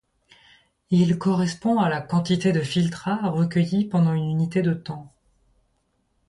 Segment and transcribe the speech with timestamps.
[0.89, 5.13] Il correspond à la quantité de filtrat recueillie pendant une unité de temps.